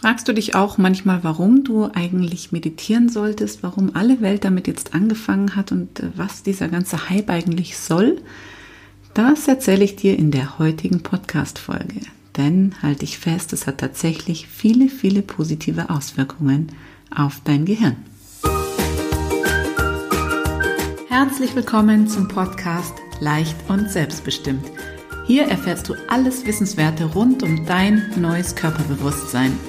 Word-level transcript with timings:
Fragst 0.00 0.28
du 0.28 0.34
dich 0.34 0.54
auch 0.54 0.76
manchmal, 0.76 1.24
warum 1.24 1.64
du 1.64 1.88
eigentlich 1.94 2.52
meditieren 2.52 3.08
solltest, 3.08 3.62
warum 3.62 3.96
alle 3.96 4.20
Welt 4.20 4.44
damit 4.44 4.66
jetzt 4.66 4.92
angefangen 4.92 5.56
hat 5.56 5.72
und 5.72 6.00
äh, 6.00 6.10
was 6.14 6.42
dieser 6.42 6.68
ganze 6.68 7.08
Hype 7.08 7.30
eigentlich 7.30 7.78
soll? 7.78 8.20
Das 9.14 9.48
erzähle 9.48 9.84
ich 9.84 9.96
dir 9.96 10.18
in 10.18 10.30
der 10.30 10.58
heutigen 10.58 11.02
Podcast-Folge. 11.02 12.02
Denn 12.36 12.74
halte 12.82 13.04
ich 13.04 13.18
fest, 13.18 13.54
es 13.54 13.66
hat 13.66 13.78
tatsächlich 13.78 14.46
viele, 14.48 14.90
viele 14.90 15.22
positive 15.22 15.88
Auswirkungen 15.88 16.72
auf 17.14 17.40
dein 17.44 17.64
Gehirn. 17.64 17.96
Herzlich 21.08 21.56
willkommen 21.56 22.06
zum 22.06 22.28
Podcast 22.28 22.92
Leicht 23.20 23.56
und 23.68 23.90
Selbstbestimmt. 23.90 24.66
Hier 25.26 25.44
erfährst 25.44 25.88
du 25.88 25.94
alles 26.08 26.44
Wissenswerte 26.44 27.06
rund 27.06 27.42
um 27.42 27.64
dein 27.64 28.12
neues 28.16 28.54
Körperbewusstsein– 28.54 29.58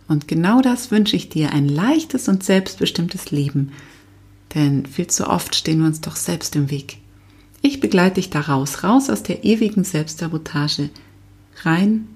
Und 0.11 0.27
genau 0.27 0.61
das 0.61 0.91
wünsche 0.91 1.15
ich 1.15 1.29
dir, 1.29 1.53
ein 1.53 1.69
leichtes 1.69 2.27
und 2.27 2.43
selbstbestimmtes 2.43 3.31
Leben. 3.31 3.71
Denn 4.53 4.85
viel 4.85 5.07
zu 5.07 5.25
oft 5.25 5.55
stehen 5.55 5.79
wir 5.79 5.85
uns 5.85 6.01
doch 6.01 6.17
selbst 6.17 6.53
im 6.57 6.69
Weg. 6.69 6.97
Ich 7.61 7.79
begleite 7.79 8.15
dich 8.15 8.29
da 8.29 8.41
raus, 8.41 8.83
raus 8.83 9.09
aus 9.09 9.23
der 9.23 9.45
ewigen 9.45 9.85
Selbstsabotage, 9.85 10.89
rein 11.63 12.09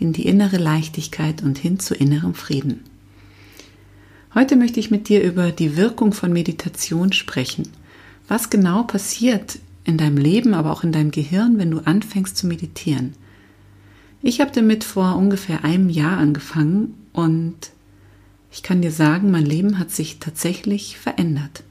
in 0.00 0.12
die 0.12 0.26
innere 0.26 0.56
Leichtigkeit 0.56 1.44
und 1.44 1.56
hin 1.56 1.78
zu 1.78 1.94
innerem 1.94 2.34
Frieden. 2.34 2.80
Heute 4.34 4.56
möchte 4.56 4.80
ich 4.80 4.90
mit 4.90 5.08
dir 5.08 5.22
über 5.22 5.52
die 5.52 5.76
Wirkung 5.76 6.12
von 6.12 6.32
Meditation 6.32 7.12
sprechen. 7.12 7.68
Was 8.26 8.50
genau 8.50 8.82
passiert 8.82 9.60
in 9.84 9.98
deinem 9.98 10.16
Leben, 10.16 10.52
aber 10.52 10.72
auch 10.72 10.82
in 10.82 10.90
deinem 10.90 11.12
Gehirn, 11.12 11.58
wenn 11.58 11.70
du 11.70 11.78
anfängst 11.78 12.36
zu 12.36 12.48
meditieren? 12.48 13.12
Ich 14.20 14.40
habe 14.40 14.50
damit 14.50 14.82
vor 14.82 15.14
ungefähr 15.14 15.62
einem 15.62 15.90
Jahr 15.90 16.18
angefangen 16.18 16.94
und 17.14 17.56
ich 18.52 18.62
kann 18.62 18.82
dir 18.82 18.90
sagen, 18.90 19.30
mein 19.30 19.46
Leben 19.46 19.78
hat 19.78 19.90
sich 19.90 20.18
tatsächlich 20.18 20.98
verändert. 20.98 21.62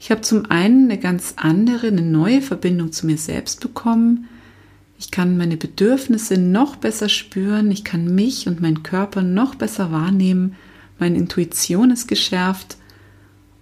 Ich 0.00 0.10
habe 0.10 0.22
zum 0.22 0.50
einen 0.50 0.90
eine 0.90 0.98
ganz 0.98 1.34
andere, 1.36 1.88
eine 1.88 2.02
neue 2.02 2.42
Verbindung 2.42 2.90
zu 2.90 3.06
mir 3.06 3.18
selbst 3.18 3.60
bekommen. 3.60 4.28
Ich 4.98 5.10
kann 5.10 5.36
meine 5.36 5.56
Bedürfnisse 5.56 6.38
noch 6.38 6.76
besser 6.76 7.08
spüren. 7.08 7.70
Ich 7.70 7.84
kann 7.84 8.14
mich 8.14 8.48
und 8.48 8.60
meinen 8.60 8.82
Körper 8.82 9.22
noch 9.22 9.54
besser 9.54 9.92
wahrnehmen. 9.92 10.56
Meine 10.98 11.18
Intuition 11.18 11.90
ist 11.90 12.08
geschärft 12.08 12.76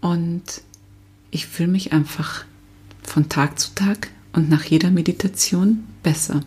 und 0.00 0.43
ich 1.31 1.47
fühle 1.47 1.69
mich 1.69 1.93
einfach 1.93 2.45
von 3.03 3.28
Tag 3.28 3.59
zu 3.59 3.75
Tag 3.75 4.09
und 4.33 4.48
nach 4.48 4.65
jeder 4.65 4.91
Meditation 4.91 5.84
besser. 6.03 6.41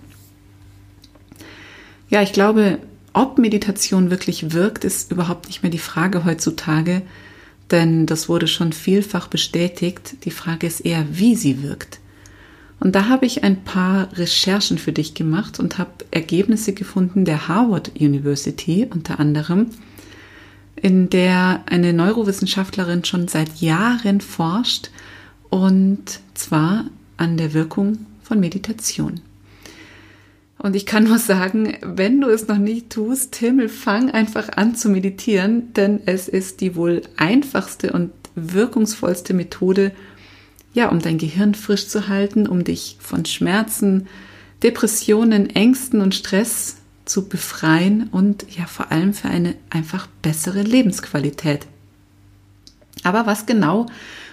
Ja, 2.10 2.22
ich 2.22 2.34
glaube, 2.34 2.80
ob 3.20 3.38
Meditation 3.38 4.12
wirklich 4.12 4.54
wirkt, 4.54 4.86
ist 4.86 5.12
überhaupt 5.12 5.48
nicht 5.48 5.62
mehr 5.62 5.70
die 5.70 5.78
Frage 5.78 6.24
heutzutage, 6.24 7.02
denn 7.70 8.06
das 8.06 8.30
wurde 8.30 8.48
schon 8.48 8.72
vielfach 8.72 9.28
bestätigt. 9.28 10.24
Die 10.24 10.32
Frage 10.32 10.66
ist 10.66 10.80
eher, 10.80 11.06
wie 11.12 11.36
sie 11.36 11.62
wirkt. 11.62 12.00
Und 12.80 12.96
da 12.96 13.10
habe 13.10 13.26
ich 13.26 13.44
ein 13.44 13.66
paar 13.66 14.08
Recherchen 14.18 14.78
für 14.78 14.94
dich 14.94 15.16
gemacht 15.16 15.60
und 15.60 15.78
habe 15.78 15.92
Ergebnisse 16.12 16.72
gefunden 16.72 17.26
der 17.26 17.50
Harvard 17.50 17.92
University 18.00 18.88
unter 18.90 19.20
anderem, 19.20 19.72
in 20.78 21.10
der 21.10 21.64
eine 21.66 21.92
Neurowissenschaftlerin 21.92 23.04
schon 23.04 23.28
seit 23.28 23.60
Jahren 23.60 24.22
forscht 24.22 24.92
und 25.50 26.22
zwar 26.36 26.86
an 27.18 27.36
der 27.36 27.54
Wirkung 27.54 28.06
von 28.24 28.40
Meditation. 28.40 29.20
Und 30.62 30.76
ich 30.76 30.86
kann 30.86 31.06
nur 31.06 31.20
sagen, 31.20 31.78
wenn 31.82 32.20
du 32.20 32.28
es 32.28 32.48
noch 32.48 32.58
nicht 32.58 32.90
tust, 32.90 33.36
Himmel, 33.38 33.70
fang 33.70 34.12
einfach 34.12 34.50
an 34.58 34.76
zu 34.76 34.90
meditieren, 34.90 35.74
denn 35.74 36.02
es 36.06 36.28
ist 36.28 36.60
die 36.60 36.76
wohl 36.76 37.02
einfachste 37.16 37.94
und 37.94 38.12
wirkungsvollste 38.36 39.34
Methode, 39.34 39.94
ja, 40.74 40.90
um 40.90 41.00
dein 41.00 41.18
Gehirn 41.18 41.56
frisch 41.56 41.88
zu 41.88 42.10
halten, 42.10 42.46
um 42.46 42.66
dich 42.66 42.98
von 43.00 43.26
Schmerzen, 43.26 44.08
Depressionen, 44.62 45.50
Ängsten 45.50 46.02
und 46.02 46.14
Stress 46.14 46.76
zu 47.06 47.30
befreien 47.30 48.10
und 48.12 48.46
ja, 48.56 48.66
vor 48.66 48.92
allem 48.92 49.14
für 49.14 49.30
eine 49.30 49.56
einfach 49.70 50.08
bessere 50.22 50.62
Lebensqualität. 50.62 51.68
Aber 53.04 53.26
was 53.26 53.46
genau 53.46 53.86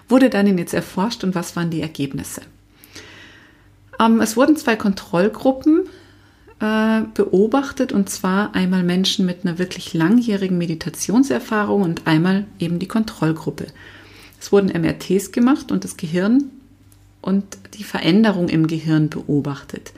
wurde 0.08 0.28
dann 0.28 0.58
jetzt 0.58 0.74
erforscht 0.74 1.22
und 1.22 1.36
was 1.36 1.54
waren 1.54 1.70
die 1.70 1.80
Ergebnisse? 1.80 2.42
Ähm, 4.00 4.20
es 4.20 4.36
wurden 4.36 4.56
zwei 4.56 4.74
Kontrollgruppen 4.74 5.88
äh, 6.60 7.02
beobachtet 7.14 7.92
und 7.92 8.08
zwar 8.08 8.54
einmal 8.54 8.82
Menschen 8.82 9.26
mit 9.26 9.44
einer 9.44 9.58
wirklich 9.58 9.94
langjährigen 9.94 10.58
Meditationserfahrung 10.58 11.82
und 11.82 12.06
einmal 12.06 12.46
eben 12.58 12.78
die 12.78 12.88
Kontrollgruppe. 12.88 13.66
Es 14.40 14.52
wurden 14.52 14.68
MRTs 14.68 15.32
gemacht 15.32 15.70
und 15.70 15.84
das 15.84 15.96
Gehirn 15.96 16.50
und 17.20 17.44
die 17.74 17.84
Veränderung 17.84 18.48
im 18.48 18.66
Gehirn 18.66 19.08
beobachtet. 19.10 19.92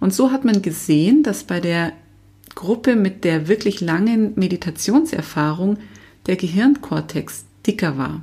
Und 0.00 0.12
so 0.12 0.32
hat 0.32 0.44
man 0.44 0.62
gesehen, 0.62 1.22
dass 1.22 1.44
bei 1.44 1.60
der 1.60 1.92
Gruppe 2.54 2.96
mit 2.96 3.24
der 3.24 3.48
wirklich 3.48 3.80
langen 3.80 4.32
Meditationserfahrung 4.34 5.78
der 6.26 6.36
Gehirnkortex 6.36 7.44
dicker 7.66 7.96
war. 7.96 8.22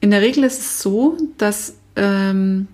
In 0.00 0.10
der 0.10 0.20
Regel 0.20 0.44
ist 0.44 0.60
es 0.60 0.82
so, 0.82 1.16
dass 1.38 1.76
ähm, 1.96 2.68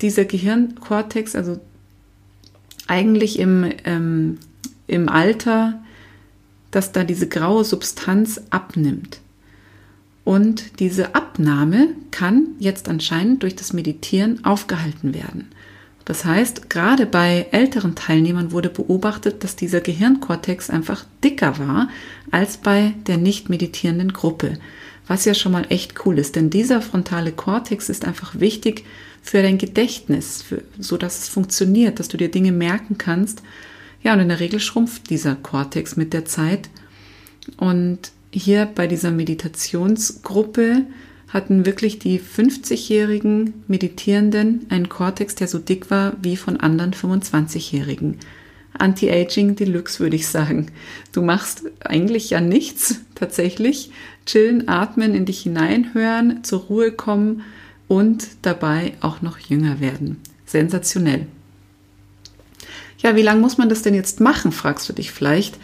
dieser 0.00 0.24
Gehirnkortex, 0.24 1.34
also 1.34 1.60
eigentlich 2.90 3.38
im, 3.38 3.72
ähm, 3.84 4.38
im 4.86 5.08
Alter, 5.08 5.80
dass 6.70 6.92
da 6.92 7.04
diese 7.04 7.28
graue 7.28 7.64
Substanz 7.64 8.42
abnimmt. 8.50 9.20
Und 10.24 10.80
diese 10.80 11.14
Abnahme 11.14 11.88
kann 12.10 12.48
jetzt 12.58 12.88
anscheinend 12.88 13.42
durch 13.42 13.56
das 13.56 13.72
Meditieren 13.72 14.44
aufgehalten 14.44 15.14
werden. 15.14 15.48
Das 16.04 16.24
heißt, 16.24 16.68
gerade 16.68 17.06
bei 17.06 17.46
älteren 17.52 17.94
Teilnehmern 17.94 18.50
wurde 18.50 18.68
beobachtet, 18.68 19.44
dass 19.44 19.54
dieser 19.54 19.80
Gehirnkortex 19.80 20.68
einfach 20.68 21.04
dicker 21.22 21.58
war 21.58 21.88
als 22.32 22.56
bei 22.56 22.94
der 23.06 23.16
nicht 23.16 23.48
meditierenden 23.48 24.12
Gruppe. 24.12 24.58
Was 25.06 25.24
ja 25.24 25.34
schon 25.34 25.52
mal 25.52 25.66
echt 25.70 26.06
cool 26.06 26.18
ist, 26.18 26.36
denn 26.36 26.50
dieser 26.50 26.82
frontale 26.82 27.32
Kortex 27.32 27.88
ist 27.88 28.04
einfach 28.04 28.38
wichtig 28.38 28.84
für 29.22 29.42
dein 29.42 29.58
Gedächtnis, 29.58 30.42
für, 30.42 30.62
so 30.78 30.96
dass 30.96 31.18
es 31.18 31.28
funktioniert, 31.28 31.98
dass 31.98 32.08
du 32.08 32.16
dir 32.16 32.30
Dinge 32.30 32.52
merken 32.52 32.96
kannst. 32.96 33.42
Ja, 34.02 34.14
und 34.14 34.20
in 34.20 34.28
der 34.28 34.40
Regel 34.40 34.60
schrumpft 34.60 35.10
dieser 35.10 35.34
Kortex 35.34 35.96
mit 35.96 36.12
der 36.12 36.24
Zeit. 36.24 36.70
Und 37.56 38.12
hier 38.32 38.66
bei 38.66 38.86
dieser 38.86 39.10
Meditationsgruppe 39.10 40.86
hatten 41.28 41.66
wirklich 41.66 41.98
die 41.98 42.20
50-jährigen 42.20 43.64
Meditierenden 43.68 44.66
einen 44.68 44.88
Kortex, 44.88 45.34
der 45.34 45.48
so 45.48 45.58
dick 45.58 45.90
war 45.90 46.16
wie 46.22 46.36
von 46.36 46.58
anderen 46.58 46.92
25-jährigen. 46.92 48.18
Anti-Aging 48.78 49.56
Deluxe 49.56 50.00
würde 50.00 50.16
ich 50.16 50.28
sagen. 50.28 50.66
Du 51.12 51.22
machst 51.22 51.64
eigentlich 51.80 52.30
ja 52.30 52.40
nichts 52.40 53.00
tatsächlich. 53.14 53.90
Chillen, 54.26 54.68
atmen, 54.68 55.14
in 55.14 55.24
dich 55.24 55.40
hineinhören, 55.40 56.44
zur 56.44 56.60
Ruhe 56.60 56.92
kommen 56.92 57.42
und 57.88 58.28
dabei 58.42 58.94
auch 59.00 59.22
noch 59.22 59.38
jünger 59.38 59.80
werden. 59.80 60.20
Sensationell. 60.46 61.26
Ja, 62.98 63.16
wie 63.16 63.22
lange 63.22 63.40
muss 63.40 63.58
man 63.58 63.68
das 63.68 63.82
denn 63.82 63.94
jetzt 63.94 64.20
machen, 64.20 64.52
fragst 64.52 64.88
du 64.88 64.92
dich 64.92 65.10
vielleicht. 65.10 65.58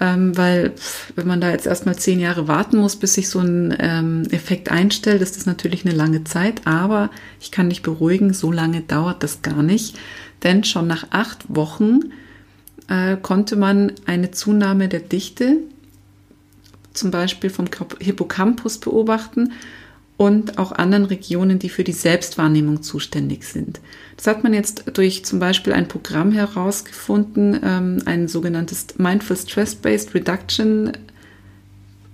Ähm, 0.00 0.36
weil 0.36 0.72
wenn 1.16 1.26
man 1.26 1.40
da 1.40 1.50
jetzt 1.50 1.66
erstmal 1.66 1.96
zehn 1.96 2.20
Jahre 2.20 2.48
warten 2.48 2.78
muss, 2.78 2.96
bis 2.96 3.14
sich 3.14 3.28
so 3.28 3.40
ein 3.40 3.76
ähm, 3.80 4.22
Effekt 4.30 4.70
einstellt, 4.70 5.20
ist 5.20 5.36
das 5.36 5.46
natürlich 5.46 5.84
eine 5.84 5.94
lange 5.94 6.24
Zeit. 6.24 6.66
Aber 6.66 7.10
ich 7.40 7.50
kann 7.50 7.68
dich 7.68 7.82
beruhigen, 7.82 8.32
so 8.32 8.52
lange 8.52 8.82
dauert 8.82 9.22
das 9.22 9.42
gar 9.42 9.62
nicht. 9.62 9.98
Denn 10.42 10.64
schon 10.64 10.86
nach 10.86 11.08
acht 11.10 11.44
Wochen 11.48 12.12
äh, 12.90 13.16
konnte 13.16 13.56
man 13.56 13.92
eine 14.04 14.32
Zunahme 14.32 14.88
der 14.88 15.00
Dichte 15.00 15.58
zum 16.92 17.10
Beispiel 17.10 17.48
vom 17.48 17.66
Hippocampus 18.00 18.78
beobachten 18.78 19.52
und 20.16 20.58
auch 20.58 20.72
anderen 20.72 21.06
Regionen, 21.06 21.58
die 21.58 21.70
für 21.70 21.84
die 21.84 21.92
Selbstwahrnehmung 21.92 22.82
zuständig 22.82 23.44
sind. 23.44 23.80
Das 24.16 24.26
hat 24.26 24.42
man 24.42 24.52
jetzt 24.52 24.84
durch 24.92 25.24
zum 25.24 25.38
Beispiel 25.38 25.72
ein 25.72 25.88
Programm 25.88 26.32
herausgefunden, 26.32 27.58
ähm, 27.62 28.02
ein 28.04 28.28
sogenanntes 28.28 28.98
Mindful 28.98 29.36
Stress-Based 29.36 30.14
Reduction 30.14 30.92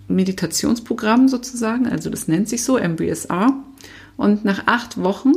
Meditationsprogramm 0.09 1.27
sozusagen, 1.27 1.89
also 1.89 2.11
das 2.11 2.29
nennt 2.29 2.49
sich 2.49 2.63
so, 2.63 2.79
MBSR. 2.79 3.53
Und 4.17 4.45
nach 4.45 4.67
acht 4.67 5.03
Wochen 5.03 5.33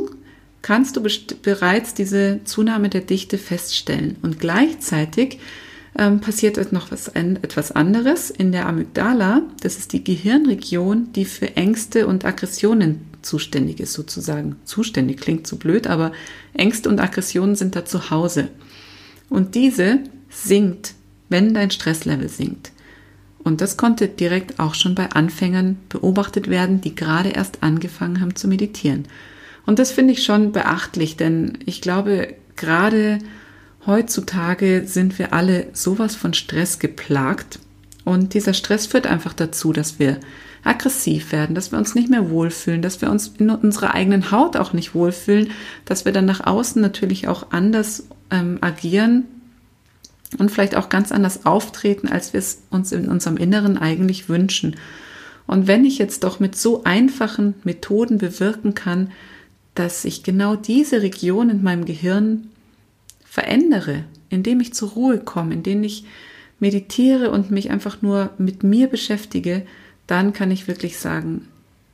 kannst 0.62 0.96
du 0.96 1.02
bereits 1.42 1.94
diese 1.94 2.40
Zunahme 2.44 2.88
der 2.88 3.00
Dichte 3.00 3.38
feststellen. 3.38 4.16
Und 4.22 4.38
gleichzeitig 4.38 5.38
ähm, 5.98 6.20
passiert 6.20 6.72
noch 6.72 6.90
was, 6.90 7.08
etwas 7.08 7.72
anderes 7.72 8.30
in 8.30 8.52
der 8.52 8.66
Amygdala. 8.66 9.42
Das 9.62 9.76
ist 9.76 9.92
die 9.92 10.04
Gehirnregion, 10.04 11.12
die 11.12 11.24
für 11.24 11.56
Ängste 11.56 12.06
und 12.06 12.24
Aggressionen 12.24 13.00
zuständig 13.22 13.80
ist, 13.80 13.92
sozusagen. 13.92 14.56
Zuständig 14.64 15.20
klingt 15.20 15.46
zu 15.46 15.58
blöd, 15.58 15.86
aber 15.86 16.12
Ängste 16.54 16.88
und 16.88 17.00
Aggressionen 17.00 17.56
sind 17.56 17.76
da 17.76 17.84
zu 17.84 18.10
Hause. 18.10 18.48
Und 19.28 19.54
diese 19.54 20.00
sinkt, 20.28 20.94
wenn 21.28 21.54
dein 21.54 21.70
Stresslevel 21.70 22.28
sinkt. 22.28 22.72
Und 23.42 23.60
das 23.60 23.76
konnte 23.76 24.08
direkt 24.08 24.60
auch 24.60 24.74
schon 24.74 24.94
bei 24.94 25.10
Anfängern 25.10 25.78
beobachtet 25.88 26.48
werden, 26.48 26.80
die 26.80 26.94
gerade 26.94 27.30
erst 27.30 27.62
angefangen 27.62 28.20
haben 28.20 28.36
zu 28.36 28.48
meditieren. 28.48 29.06
Und 29.66 29.78
das 29.78 29.92
finde 29.92 30.12
ich 30.12 30.24
schon 30.24 30.52
beachtlich, 30.52 31.16
denn 31.16 31.58
ich 31.66 31.80
glaube, 31.80 32.34
gerade 32.56 33.18
heutzutage 33.86 34.84
sind 34.86 35.18
wir 35.18 35.32
alle 35.32 35.68
sowas 35.72 36.16
von 36.16 36.34
Stress 36.34 36.78
geplagt. 36.78 37.58
Und 38.04 38.34
dieser 38.34 38.54
Stress 38.54 38.86
führt 38.86 39.06
einfach 39.06 39.32
dazu, 39.32 39.72
dass 39.72 39.98
wir 39.98 40.18
aggressiv 40.64 41.32
werden, 41.32 41.54
dass 41.54 41.72
wir 41.72 41.78
uns 41.78 41.94
nicht 41.94 42.10
mehr 42.10 42.30
wohlfühlen, 42.30 42.82
dass 42.82 43.00
wir 43.00 43.10
uns 43.10 43.32
in 43.38 43.50
unserer 43.50 43.94
eigenen 43.94 44.30
Haut 44.30 44.56
auch 44.56 44.72
nicht 44.72 44.94
wohlfühlen, 44.94 45.50
dass 45.84 46.04
wir 46.04 46.12
dann 46.12 46.26
nach 46.26 46.46
außen 46.46 46.82
natürlich 46.82 47.28
auch 47.28 47.50
anders 47.50 48.06
ähm, 48.30 48.58
agieren 48.60 49.24
und 50.38 50.50
vielleicht 50.50 50.76
auch 50.76 50.88
ganz 50.88 51.12
anders 51.12 51.46
auftreten, 51.46 52.08
als 52.08 52.32
wir 52.32 52.38
es 52.38 52.62
uns 52.70 52.92
in 52.92 53.08
unserem 53.08 53.36
Inneren 53.36 53.78
eigentlich 53.78 54.28
wünschen. 54.28 54.76
Und 55.46 55.66
wenn 55.66 55.84
ich 55.84 55.98
jetzt 55.98 56.24
doch 56.24 56.38
mit 56.40 56.56
so 56.56 56.84
einfachen 56.84 57.54
Methoden 57.64 58.18
bewirken 58.18 58.74
kann, 58.74 59.10
dass 59.80 60.04
ich 60.04 60.22
genau 60.22 60.56
diese 60.56 61.00
Region 61.00 61.48
in 61.48 61.62
meinem 61.62 61.86
Gehirn 61.86 62.50
verändere, 63.24 64.04
indem 64.28 64.60
ich 64.60 64.74
zur 64.74 64.90
Ruhe 64.90 65.18
komme, 65.18 65.54
indem 65.54 65.82
ich 65.84 66.04
meditiere 66.58 67.30
und 67.30 67.50
mich 67.50 67.70
einfach 67.70 68.02
nur 68.02 68.28
mit 68.36 68.62
mir 68.62 68.88
beschäftige, 68.88 69.62
dann 70.06 70.34
kann 70.34 70.50
ich 70.50 70.68
wirklich 70.68 70.98
sagen, 70.98 71.48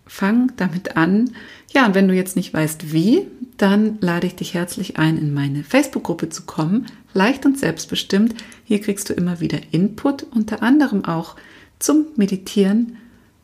fang 0.04 0.50
damit 0.56 0.96
an. 0.96 1.30
Ja, 1.72 1.86
und 1.86 1.94
wenn 1.94 2.08
du 2.08 2.14
jetzt 2.14 2.34
nicht 2.34 2.52
weißt, 2.52 2.92
wie, 2.92 3.28
dann 3.56 3.98
lade 4.00 4.26
ich 4.26 4.34
dich 4.34 4.54
herzlich 4.54 4.96
ein, 4.98 5.16
in 5.16 5.32
meine 5.32 5.62
Facebook-Gruppe 5.62 6.28
zu 6.28 6.42
kommen. 6.42 6.86
Leicht 7.14 7.46
und 7.46 7.56
selbstbestimmt. 7.56 8.34
Hier 8.64 8.80
kriegst 8.80 9.08
du 9.08 9.12
immer 9.12 9.38
wieder 9.38 9.60
Input, 9.70 10.24
unter 10.34 10.60
anderem 10.60 11.04
auch 11.04 11.36
zum 11.78 12.06
Meditieren. 12.16 12.96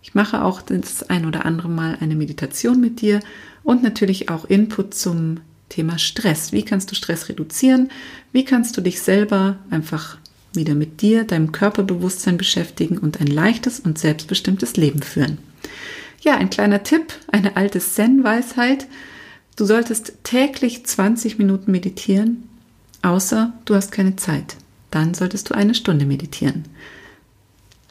Ich 0.02 0.14
mache 0.14 0.42
auch 0.44 0.62
das 0.62 1.08
ein 1.08 1.26
oder 1.26 1.46
andere 1.46 1.68
Mal 1.68 1.96
eine 2.00 2.16
Meditation 2.16 2.80
mit 2.80 3.00
dir 3.00 3.20
und 3.62 3.82
natürlich 3.82 4.28
auch 4.28 4.44
Input 4.44 4.94
zum 4.94 5.38
Thema 5.68 5.98
Stress. 5.98 6.52
Wie 6.52 6.64
kannst 6.64 6.90
du 6.90 6.94
Stress 6.94 7.28
reduzieren? 7.28 7.90
Wie 8.32 8.44
kannst 8.44 8.76
du 8.76 8.80
dich 8.80 9.00
selber 9.00 9.56
einfach 9.70 10.18
wieder 10.52 10.74
mit 10.74 11.00
dir, 11.00 11.24
deinem 11.24 11.52
Körperbewusstsein 11.52 12.36
beschäftigen 12.36 12.98
und 12.98 13.20
ein 13.20 13.26
leichtes 13.26 13.80
und 13.80 13.98
selbstbestimmtes 13.98 14.76
Leben 14.76 15.02
führen? 15.02 15.38
Ja, 16.20 16.36
ein 16.36 16.50
kleiner 16.50 16.82
Tipp, 16.82 17.14
eine 17.28 17.56
alte 17.56 17.80
Zen-Weisheit. 17.80 18.86
Du 19.56 19.64
solltest 19.64 20.14
täglich 20.24 20.84
20 20.84 21.38
Minuten 21.38 21.72
meditieren, 21.72 22.48
außer 23.02 23.52
du 23.64 23.74
hast 23.74 23.92
keine 23.92 24.16
Zeit. 24.16 24.56
Dann 24.90 25.14
solltest 25.14 25.48
du 25.48 25.54
eine 25.54 25.74
Stunde 25.74 26.06
meditieren. 26.06 26.64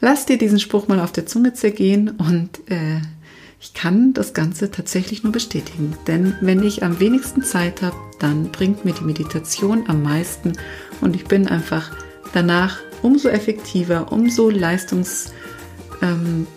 Lass 0.02 0.26
dir 0.26 0.40
diesen 0.40 0.60
Spruch 0.60 0.88
mal 0.88 1.00
auf 1.00 1.12
der 1.12 1.28
Zunge 1.28 1.54
zergehen 1.54 2.10
und 2.10 2.60
äh, 2.72 3.00
ich 3.62 3.76
kann 3.76 4.14
das 4.14 4.34
Ganze 4.34 4.72
tatsächlich 4.72 5.24
nur 5.24 5.32
bestätigen. 5.32 5.96
Denn 6.08 6.36
wenn 6.42 6.64
ich 6.64 6.84
am 6.84 7.00
wenigsten 7.00 7.44
Zeit 7.44 7.84
habe, 7.84 7.96
dann 8.20 8.52
bringt 8.52 8.84
mir 8.84 8.94
die 8.94 9.04
Meditation 9.04 9.84
am 9.88 10.02
meisten 10.02 10.54
und 11.02 11.16
ich 11.16 11.26
bin 11.26 11.48
einfach 11.48 11.92
danach 12.34 12.80
umso 13.04 13.30
effektiver, 13.30 14.12
umso 14.12 14.50
leistungs 14.50 15.32
ähm, 16.02 16.48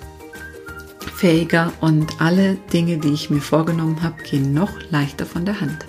und 1.81 2.21
alle 2.21 2.59
Dinge, 2.71 2.99
die 2.99 3.15
ich 3.15 3.31
mir 3.31 3.41
vorgenommen 3.41 4.03
habe, 4.03 4.23
gehen 4.23 4.53
noch 4.53 4.71
leichter 4.91 5.25
von 5.25 5.47
der 5.47 5.59
Hand. 5.59 5.87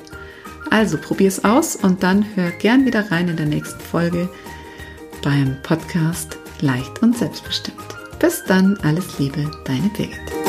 Also 0.70 0.98
probier 0.98 1.28
es 1.28 1.44
aus 1.44 1.76
und 1.76 2.04
dann 2.04 2.26
hör 2.36 2.52
gern 2.52 2.86
wieder 2.86 3.12
rein 3.12 3.28
in 3.28 3.36
der 3.36 3.46
nächsten 3.46 3.82
Folge 3.82 4.30
beim 5.22 5.58
Podcast 5.62 6.38
Leicht 6.62 7.02
und 7.02 7.18
Selbstbestimmt. 7.18 7.78
Bis 8.20 8.44
dann, 8.46 8.78
alles 8.84 9.20
Liebe, 9.20 9.50
deine 9.66 9.90
Birgit. 9.90 10.45